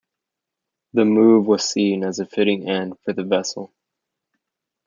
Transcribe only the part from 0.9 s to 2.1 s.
The move was seen